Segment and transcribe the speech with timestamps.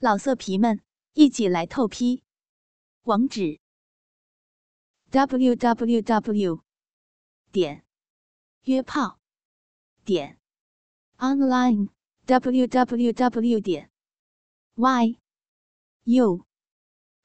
[0.00, 0.80] 老色皮们，
[1.14, 2.22] 一起来透批！
[3.02, 3.58] 网址
[5.10, 6.62] ：w w w
[7.50, 7.84] 点
[8.62, 9.18] 约炮
[10.04, 10.38] 点
[11.16, 11.88] online
[12.26, 13.90] w w w 点
[14.76, 15.18] y
[16.04, 16.46] u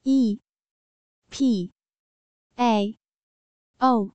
[0.02, 0.40] e
[1.30, 1.72] p
[2.56, 2.98] a
[3.78, 4.10] o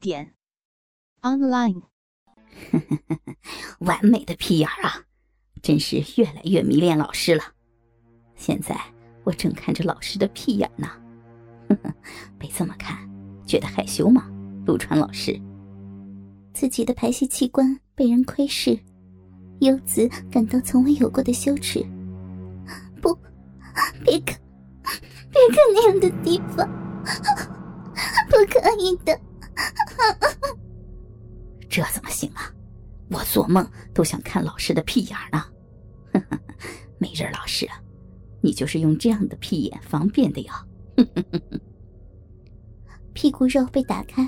[0.00, 0.34] 点
[1.20, 1.82] online。
[3.80, 5.04] 完美的屁眼儿啊！
[5.62, 7.55] 真是越来越迷恋老师了。
[8.36, 8.78] 现在
[9.24, 10.88] 我正看着老师的屁眼呢，
[12.38, 12.96] 被这么看，
[13.44, 14.30] 觉得害羞吗？
[14.66, 15.40] 陆川老师，
[16.52, 18.78] 自己的排泄器官被人窥视，
[19.60, 21.84] 优子感到从未有过的羞耻。
[23.00, 23.16] 不，
[24.04, 24.38] 别看，
[25.30, 26.68] 别看那样的地方，
[28.28, 29.18] 不可以的。
[31.68, 32.52] 这怎么行啊？
[33.10, 35.44] 我做梦都想看老师的屁眼呢。
[36.98, 37.80] 美人老师啊。
[38.46, 40.64] 你就是用这样的屁眼方便的呀！
[43.12, 44.24] 屁股肉被打开，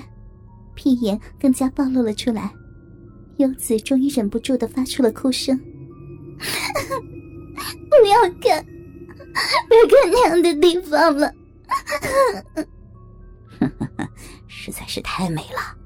[0.75, 2.53] 屁眼更加暴露了出来。
[3.37, 5.57] 优子终于忍不住的发出了哭声
[7.89, 8.61] ：“不要看，
[9.69, 11.33] 不要看那样的地方了！”
[14.47, 15.77] 实在是太美了。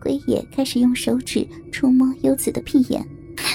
[0.00, 3.06] 龟野开始用手指触摸优子的屁眼：“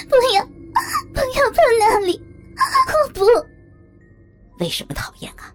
[0.07, 2.21] 不要，不要碰那里！
[2.53, 3.25] 我不。”
[4.59, 5.53] 为什么讨厌啊？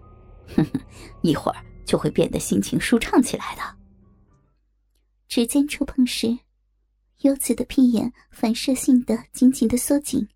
[0.55, 0.81] 哼哼，
[1.21, 3.61] 一会儿就会变得心情舒畅起来的。
[5.27, 6.37] 指尖触碰时，
[7.21, 10.27] 优子的屁眼反射性的紧紧的缩紧，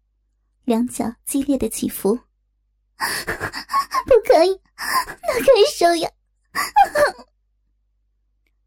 [0.66, 2.18] 两脚激烈的起伏。
[4.06, 6.10] 不可以，那可以手呀！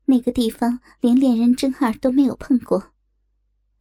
[0.07, 2.93] 那个地方连恋人真二都没有碰过。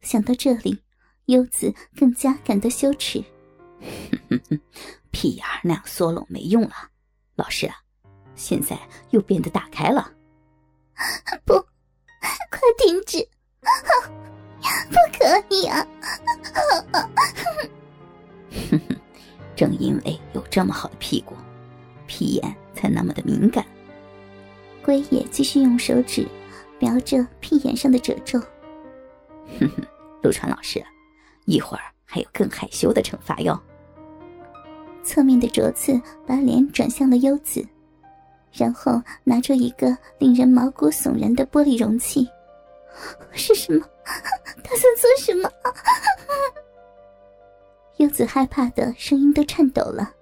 [0.00, 0.82] 想到这里，
[1.26, 3.24] 优子更加感到羞耻。
[5.12, 6.74] 屁眼那样缩拢没用了，
[7.36, 7.76] 老师啊，
[8.34, 8.76] 现在
[9.10, 10.10] 又变得打开了。
[11.44, 11.54] 不，
[12.50, 13.28] 快停止！
[14.90, 15.86] 不可以啊！
[18.70, 18.96] 哼哼，
[19.54, 21.36] 正因为有这么好的屁股，
[22.06, 23.64] 屁眼才那么的敏感。
[24.84, 26.26] 龟野继续用手指
[26.78, 28.40] 瞄着屁眼上的褶皱。
[29.58, 29.84] 哼哼，
[30.22, 30.84] 陆川老师，
[31.44, 33.60] 一会儿还有更害羞的惩罚哟。
[35.02, 37.66] 侧面的卓次把脸转向了优子，
[38.52, 42.28] 然后拿出一个令人毛骨悚然的玻璃容器。
[43.32, 43.86] 是什么？
[44.62, 45.50] 打算做什么？
[47.96, 50.12] 优子害怕的声音都颤抖了。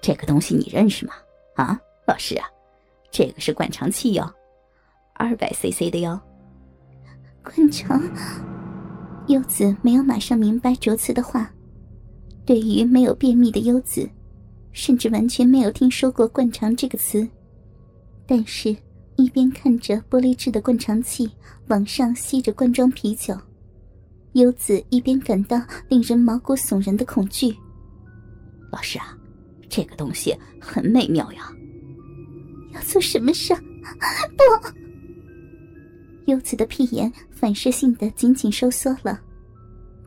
[0.00, 1.14] 这个东西你认识吗？
[1.54, 2.46] 啊，老师啊，
[3.10, 4.30] 这个是灌肠器哟，
[5.14, 6.20] 二百 CC 的哟。
[7.42, 8.00] 灌肠。
[9.28, 11.50] 优子没有马上明白卓辞的话。
[12.50, 14.10] 对于没有便秘的优子，
[14.72, 17.24] 甚至完全没有听说过“灌肠”这个词。
[18.26, 18.76] 但是，
[19.14, 21.30] 一边看着玻璃制的灌肠器
[21.68, 23.38] 往上吸着罐装啤酒，
[24.32, 27.54] 优子一边感到令人毛骨悚然的恐惧。
[28.72, 29.16] 老师啊，
[29.68, 31.52] 这个东西很美妙呀！
[32.74, 33.54] 要做什么事？
[33.54, 34.74] 不！
[36.26, 39.20] 优子的屁眼反射性的紧紧收缩了。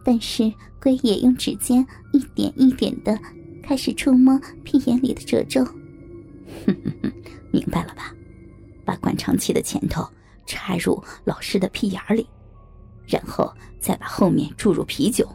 [0.03, 3.17] 但是龟也用指尖一点一点的
[3.63, 5.63] 开始触摸屁眼里的褶皱。
[5.63, 7.13] 哼哼哼，
[7.51, 8.13] 明白了吧？
[8.85, 10.05] 把灌肠器的前头
[10.45, 12.27] 插入老师的屁眼里，
[13.07, 15.27] 然后再把后面注入啤酒，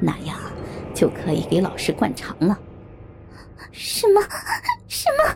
[0.00, 0.38] 那样
[0.94, 2.58] 就可以给老师灌肠了。
[3.72, 4.20] 什么？
[4.86, 5.34] 什么？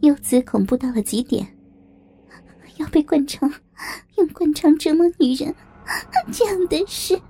[0.00, 1.46] 柚子恐怖到了极点，
[2.76, 3.52] 要被灌肠，
[4.16, 5.54] 用灌肠折磨女人。
[6.32, 7.20] 这样的事，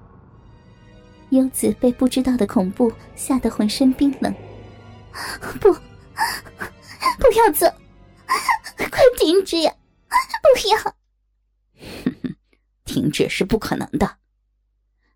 [1.30, 4.34] 优子被不知道的恐怖吓得浑身冰冷。
[5.60, 7.66] 不，不要走！
[8.76, 9.74] 快停止呀！
[10.42, 10.96] 不要！
[12.84, 14.18] 停止是不可能的。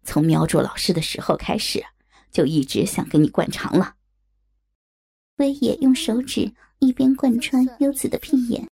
[0.02, 1.84] 从瞄住老师的时候开始，
[2.30, 3.94] 就一直想给你灌肠了。
[5.36, 8.68] 威野用手指一边贯穿优子的屁眼，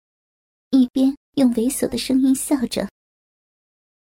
[0.69, 2.87] 一边用猥琐的声音笑着。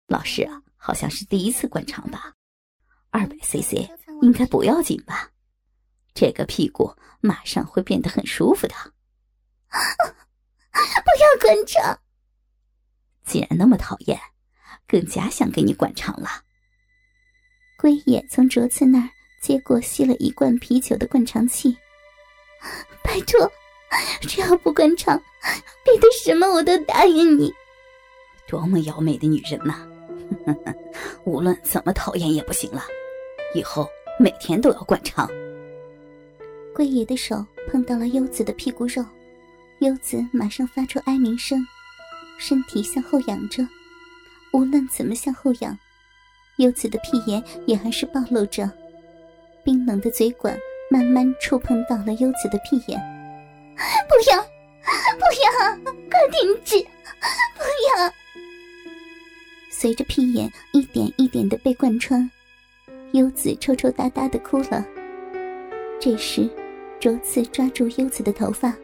[0.08, 2.34] 老师啊，好像是第一次灌肠吧？
[3.10, 3.90] 二百 CC
[4.22, 5.30] 应该不要紧吧？
[6.14, 8.74] 这个屁股马上会变得很舒服的。
[10.72, 11.98] 不要灌肠！
[13.24, 14.20] 既然那么讨厌，
[14.86, 16.42] 更加想给你灌肠了。
[17.76, 19.10] 龟野从卓次那儿
[19.42, 21.76] 接过吸了一罐啤酒的灌肠器。
[23.02, 23.50] 拜托，
[24.22, 25.20] 只要不灌肠，
[25.84, 27.52] 别的什么我都答应你。
[28.48, 29.86] 多么妖媚的女人呐！
[31.24, 32.82] 无论怎么讨厌也不行了，
[33.54, 33.88] 以后
[34.18, 35.28] 每天都要灌肠。
[36.74, 39.04] 龟爷的手碰到了优子的屁股肉，
[39.80, 41.66] 优子马上发出哀鸣声，
[42.38, 43.66] 身体向后仰着。
[44.52, 45.78] 无论怎么向后仰，
[46.56, 48.70] 优子的屁眼也还是暴露着，
[49.64, 50.58] 冰冷的嘴管
[50.90, 53.00] 慢慢触碰到了优子的屁眼。
[54.08, 54.40] 不要，
[55.18, 56.78] 不要，快停止！
[57.54, 58.25] 不要！
[59.78, 62.30] 随着屁眼一点一点的被贯穿，
[63.12, 64.82] 优子抽抽搭搭的哭了。
[66.00, 66.48] 这时，
[66.98, 68.74] 卓次抓住优子的头发，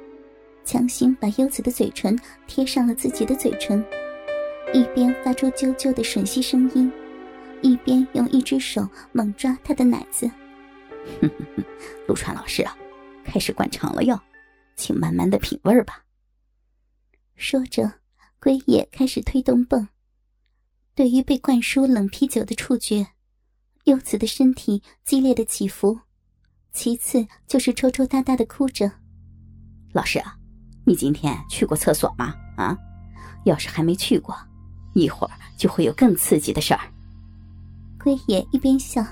[0.66, 2.14] 强行把优子的嘴唇
[2.46, 3.82] 贴上了自己的嘴唇。
[4.74, 6.92] 一边发出啾啾的吮吸声音，
[7.62, 10.30] 一边用一只手猛抓他的奶子。
[12.06, 12.76] 陆川老师啊，
[13.24, 14.20] 开始灌肠了哟，
[14.76, 16.04] 请慢慢的品味吧。
[17.34, 17.94] 说着，
[18.38, 19.88] 龟野开始推动泵。
[21.02, 23.04] 对于被灌输冷啤酒的触觉，
[23.86, 25.98] 柚子的身体激烈的起伏，
[26.72, 28.88] 其次就是抽抽搭搭的哭着。
[29.92, 30.38] 老师啊，
[30.84, 32.36] 你今天去过厕所吗？
[32.56, 32.78] 啊，
[33.46, 34.32] 要是还没去过。
[34.94, 36.88] 一会儿就会有更刺激的事儿。
[38.00, 39.04] 龟爷一边笑，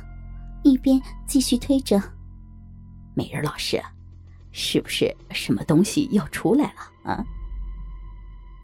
[0.63, 2.01] 一边继续推着。
[3.15, 3.83] 美人老师，
[4.53, 7.27] 是不是什么东西要出来了啊？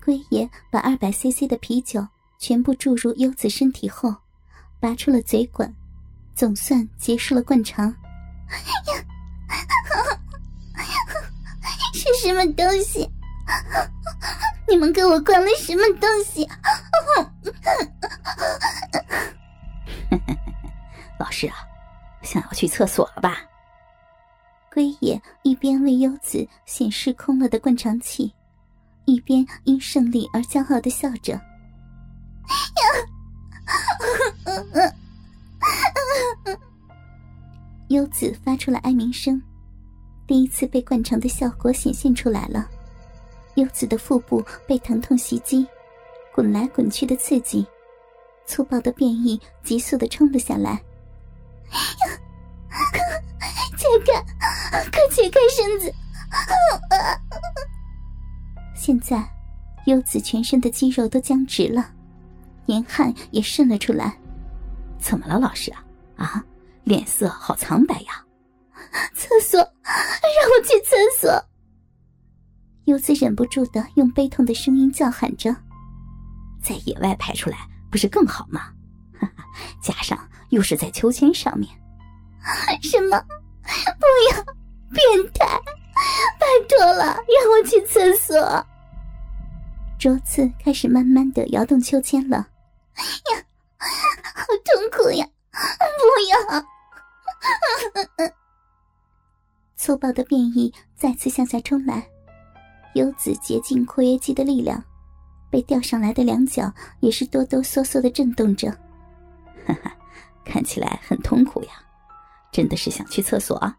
[0.04, 2.06] 龟爷把二百 CC 的啤酒
[2.38, 4.14] 全部注入优子身体后，
[4.78, 5.74] 拔出了嘴管，
[6.34, 7.92] 总算结束了灌肠。
[11.92, 13.10] 是什么东西？
[14.68, 16.48] 你们给我灌了什么东西？
[21.18, 21.56] 老师啊，
[22.22, 23.38] 想要去厕所了吧？
[24.72, 28.32] 龟野一边为优子显示空了的灌肠器，
[29.06, 31.40] 一边因胜利而骄傲的笑着。
[37.88, 39.40] 优子发出了哀鸣声，
[40.26, 42.68] 第一次被灌肠的效果显现出来了。
[43.54, 45.64] 优子的腹部被疼痛袭击，
[46.34, 47.64] 滚来滚去的刺激，
[48.44, 50.82] 粗暴的变异急速的冲了下来。
[53.76, 54.12] 解开，
[54.90, 55.94] 快解开身子！
[58.74, 59.24] 现在，
[59.86, 61.92] 优子全身的肌肉都僵直了，
[62.66, 64.16] 年汗也渗了出来。
[64.98, 65.84] 怎么了，老师啊？
[66.16, 66.44] 啊，
[66.84, 68.24] 脸色好苍白呀！
[69.14, 71.44] 厕所，让我去厕所！
[72.84, 75.54] 优子忍不住的用悲痛的声音叫喊着
[76.62, 77.58] ：“在野外排出来
[77.90, 78.72] 不是更好吗？
[79.18, 79.44] 哈哈，
[79.82, 80.18] 加上
[80.50, 81.68] 又是在秋千上面。”
[82.82, 83.20] 什么？
[83.98, 84.44] 不要！
[84.92, 85.46] 变态！
[86.38, 88.66] 拜托了，让我去厕所。
[89.98, 92.46] 桌子开始慢慢的摇动秋千了。
[92.96, 93.44] 呀，
[94.34, 95.26] 好痛苦呀！
[95.98, 98.26] 不要！
[99.76, 102.08] 粗暴的变异再次向下冲来。
[102.94, 104.82] 优子竭尽括约肌的力量，
[105.50, 108.70] 被吊上来的两脚也是哆哆嗦嗦的震动着。
[109.66, 109.94] 哈哈，
[110.44, 111.72] 看起来很痛苦呀，
[112.50, 113.76] 真的是想去厕所啊。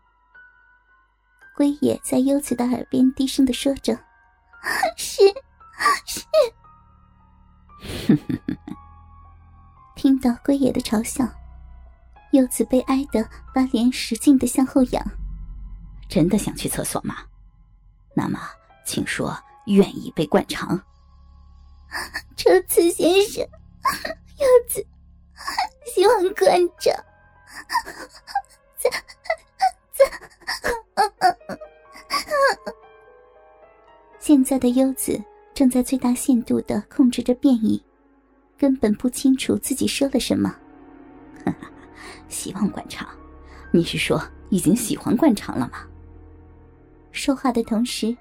[1.55, 3.97] 龟野在优子的耳边低声的说着
[4.95, 5.23] ：“是，
[6.05, 6.23] 是。”
[8.07, 8.66] 哼哼哼
[9.97, 11.27] 听到龟野的嘲笑，
[12.31, 15.03] 优子悲哀的把脸使劲的向后仰。
[16.07, 17.17] 真的想去厕所吗？
[18.13, 18.39] 那么。
[18.85, 20.81] 请说，愿意被灌肠？
[22.37, 23.43] 周次先生，
[24.37, 24.87] 柚子
[25.85, 26.93] 希望灌肠。
[34.19, 35.21] 现在的优子
[35.53, 37.83] 正在最大限度的控制着变异，
[38.57, 40.53] 根本不清楚自己说了什么。
[42.27, 43.07] 希望灌肠？
[43.71, 45.87] 你是说已经喜欢灌肠了吗？
[47.11, 48.17] 说话的同时。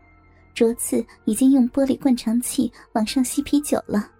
[0.55, 3.99] 卓次已经用玻璃灌肠器往上吸啤酒了。
[3.99, 4.11] 呀，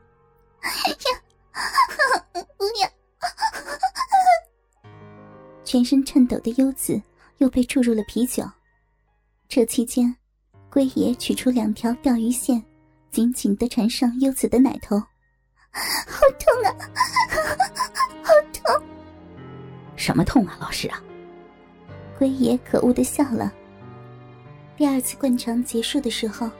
[2.59, 2.91] 不要！
[5.65, 7.01] 全身颤抖的优子
[7.39, 8.45] 又被注入了啤酒。
[9.49, 10.15] 这期间，
[10.71, 12.63] 龟爷取出两条钓鱼线，
[13.11, 15.03] 紧紧的缠上优子的奶头。
[16.07, 16.75] 好痛啊！
[18.23, 18.87] 好痛！
[19.97, 21.03] 什么痛啊，老师啊？
[22.19, 23.53] 龟爷可恶的笑了。
[24.77, 26.51] 第二次灌肠结束的时候，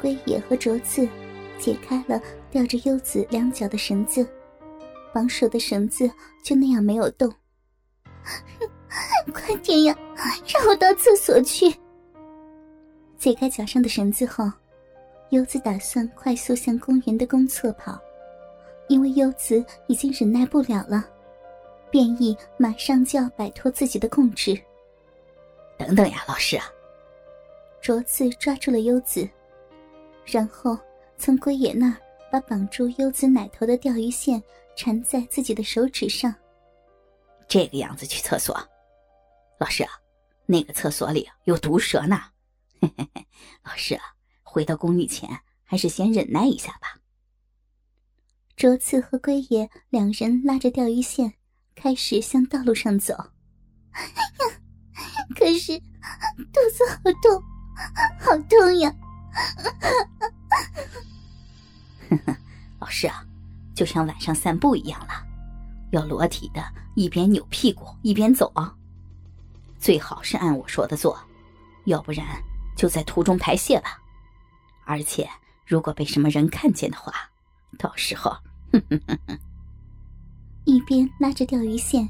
[0.00, 1.08] 龟爷和卓次
[1.58, 4.26] 解开了吊着优子两脚的绳子，
[5.12, 6.10] 绑手的绳子
[6.42, 7.32] 就那样没有动。
[9.32, 9.96] 快点呀，
[10.46, 11.72] 让我到厕所去！
[13.16, 14.50] 解开脚上的绳子后，
[15.30, 17.98] 优子打算快速向公园的公厕跑，
[18.88, 21.04] 因为优子已经忍耐不了了，
[21.90, 24.54] 变异马上就要摆脱自己的控制。
[25.78, 26.64] 等等等呀，老师啊。
[27.80, 29.28] 卓次抓住了优子，
[30.24, 30.76] 然后
[31.16, 31.96] 从龟野那儿
[32.30, 34.42] 把绑住优子奶头的钓鱼线
[34.74, 36.34] 缠在自己的手指上。
[37.46, 38.58] 这个样子去厕所，
[39.58, 39.90] 老师啊，
[40.44, 42.20] 那个厕所里有毒蛇呢。
[42.80, 43.26] 嘿嘿嘿，
[43.62, 44.02] 老师啊，
[44.42, 45.30] 回到宫女前
[45.64, 46.97] 还是先忍耐一下吧。
[48.58, 51.34] 卓次和龟野两人拉着钓鱼线，
[51.76, 53.14] 开始向道路上走。
[55.38, 57.40] 可是肚子好痛，
[58.18, 58.92] 好痛呀！
[62.80, 63.24] 老师啊，
[63.76, 65.24] 就像晚上散步一样了，
[65.92, 66.60] 要裸体的，
[66.96, 68.74] 一边扭屁股一边走啊。
[69.78, 71.16] 最好是按我说的做，
[71.84, 72.26] 要不然
[72.76, 74.02] 就在途中排泄吧。
[74.84, 75.30] 而且
[75.64, 77.12] 如果被什么人看见的话，
[77.78, 78.36] 到时候，
[78.72, 79.38] 哼哼哼哼
[80.64, 82.08] 一边拉着钓鱼线。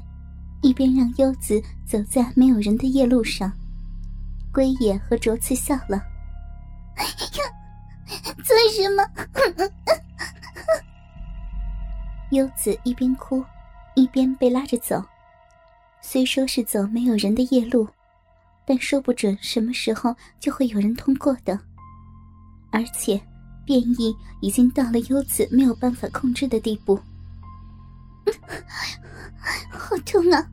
[0.61, 3.49] 一边让优子走在没有人的夜路上，
[4.51, 6.03] 龟野和卓次笑了。
[8.43, 9.01] 做什么？
[12.31, 13.41] 优子一边哭，
[13.95, 15.01] 一边被拉着走。
[16.01, 17.87] 虽说是走没有人的夜路，
[18.65, 21.57] 但说不准什么时候就会有人通过的。
[22.69, 23.21] 而且，
[23.69, 26.99] 变异已经到了优子没有办法控制的地步。
[29.69, 30.43] 好痛啊！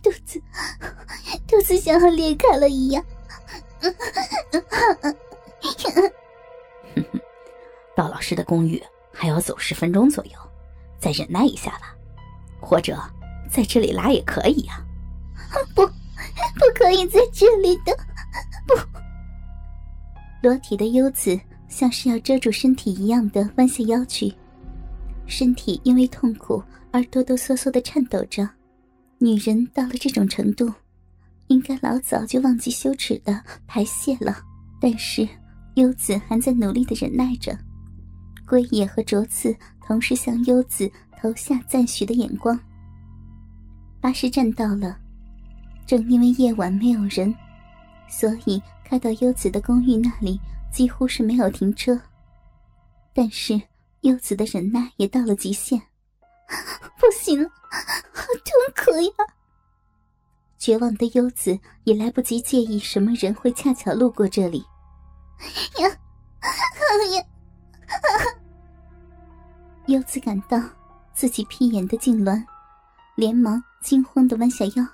[0.00, 0.40] 肚子，
[1.48, 3.04] 肚子像要裂开了一样。
[7.96, 8.80] 到老师的公寓
[9.12, 10.38] 还要走十分钟左右，
[11.00, 11.92] 再忍耐一下吧。
[12.60, 12.96] 或者
[13.50, 14.80] 在这里拉也可以呀。
[15.74, 15.92] 不，不
[16.76, 17.92] 可以在这里的。
[18.64, 18.76] 不，
[20.40, 21.36] 裸体的优子
[21.74, 24.32] 像是要遮住身体一样的弯下腰去，
[25.26, 26.62] 身体因为痛苦。
[26.92, 28.48] 而哆哆嗦嗦的颤抖着，
[29.18, 30.72] 女人到了这种程度，
[31.48, 34.36] 应该老早就忘记羞耻的排泄了。
[34.80, 35.28] 但是
[35.74, 37.58] 优子还在努力的忍耐着。
[38.46, 39.52] 龟野和卓次
[39.84, 40.88] 同时向优子
[41.20, 42.56] 投下赞许的眼光。
[44.00, 44.96] 巴士站到了，
[45.84, 47.34] 正因为夜晚没有人，
[48.08, 50.38] 所以开到优子的公寓那里
[50.74, 52.00] 几乎是没有停车。
[53.14, 53.62] 但是
[54.00, 55.80] 优子的忍耐也到了极限。
[56.98, 57.48] 不行了，
[58.12, 58.52] 好痛
[58.84, 59.10] 苦呀！
[60.58, 64.64] 绝望的优子也来不及介意什么人会恰巧路过这里。
[65.78, 67.24] 呀，呀！
[69.86, 70.60] 优子感到
[71.12, 72.44] 自己屁眼的痉挛，
[73.14, 74.84] 连忙惊慌的弯下腰，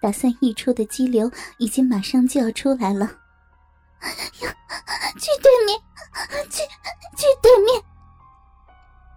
[0.00, 3.08] 打算溢出的激流已经马上就要出来了。
[4.00, 4.56] 呀，
[5.18, 5.80] 去对面，
[6.50, 6.62] 去
[7.16, 7.82] 去对面！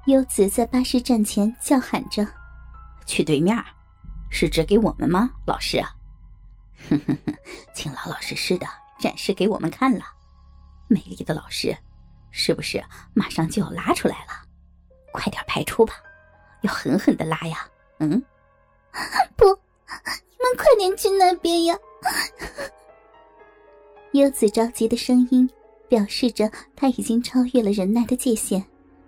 [0.07, 2.27] 优子在巴士站前叫喊着
[3.05, 3.57] ：“去对面，
[4.29, 5.81] 是指给我们吗，老师
[6.89, 7.33] ？”“哼哼哼，
[7.73, 8.67] 请老老实实的
[8.99, 10.05] 展示给我们看了。
[10.87, 11.77] 美丽的老师，
[12.31, 14.43] 是不是马上就要拉出来了？
[15.13, 15.93] 快点排出吧，
[16.61, 17.65] 要狠狠的拉呀
[17.99, 18.21] ！”“嗯，
[19.37, 21.77] 不，你们快点去那边呀！”
[24.13, 25.49] 优子着急的声音
[25.87, 28.63] 表示着他已经超越了忍耐的界限。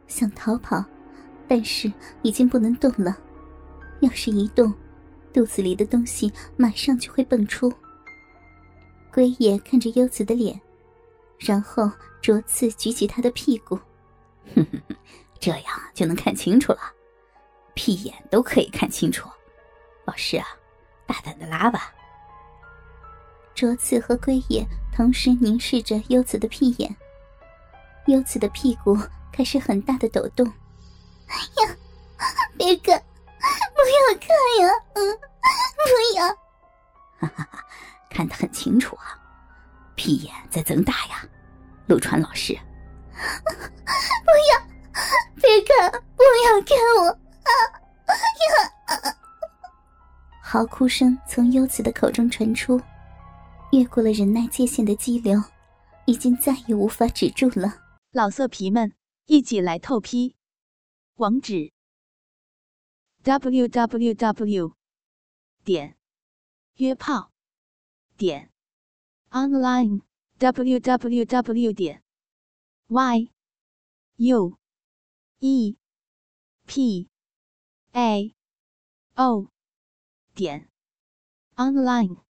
[0.08, 0.84] 想逃跑，
[1.48, 3.18] 但是已经不能动了。
[4.02, 4.74] 要是一动，
[5.34, 7.72] 肚子里的东西马上就会蹦出。
[9.12, 10.60] 龟野看着优子的脸，
[11.40, 11.90] 然后
[12.22, 13.76] 着次举起他的屁股。
[14.54, 14.96] 哼哼哼，
[15.40, 16.80] 这样就能看清楚了，
[17.74, 19.30] 屁眼都可以看清楚。
[20.06, 20.46] 老师啊，
[21.08, 21.94] 大胆的拉吧。
[23.56, 26.96] 着次和龟野同时凝视着优子的屁眼。
[28.06, 28.96] 优子的屁股。
[29.36, 30.48] 开始很大的抖动，
[31.28, 31.76] 哎呀！
[32.58, 32.98] 别看，
[33.76, 34.30] 不要看
[34.62, 34.74] 呀！
[34.94, 35.20] 嗯，
[35.76, 36.28] 不要！
[37.20, 37.60] 哈哈哈，
[38.10, 39.20] 看得很清楚啊，
[39.96, 41.22] 屁眼在增大呀，
[41.88, 42.58] 陆川老师。
[43.12, 44.58] 不要！
[45.42, 47.10] 别看，不要看我！
[47.10, 47.52] 啊
[48.96, 49.16] 呀！
[50.42, 52.80] 嚎哭声从优子的口中传出，
[53.78, 55.44] 越过了忍耐界限的激流，
[56.06, 57.82] 已经再也无法止住了。
[58.12, 58.96] 老色皮们。
[59.28, 60.36] 一起来透批，
[61.16, 61.74] 网址
[63.24, 64.76] ：w w w
[65.64, 65.98] 点
[66.76, 67.32] 约炮
[68.16, 68.52] 点
[69.32, 70.04] online
[70.38, 72.04] w w w 点
[72.86, 73.32] y
[74.18, 74.60] u
[75.40, 75.76] e
[76.68, 77.10] p
[77.94, 78.36] a
[79.16, 79.48] o
[80.36, 80.70] 点
[81.56, 82.25] online。